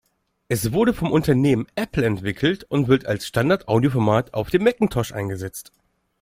Es 0.47 0.71
wurde 0.71 0.95
vom 0.95 1.11
Unternehmen 1.11 1.67
Apple 1.75 2.03
entwickelt 2.07 2.63
und 2.63 2.87
wird 2.87 3.05
als 3.05 3.27
Standard-Audioformat 3.27 4.33
auf 4.33 4.49
dem 4.49 4.63
Macintosh 4.63 5.11
eingesetzt. 5.11 5.71